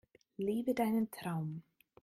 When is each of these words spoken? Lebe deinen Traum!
Lebe 0.39 0.73
deinen 0.73 1.11
Traum! 1.11 1.61